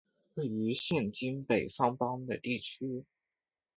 [0.33, 3.05] 位于现今北方邦的地区。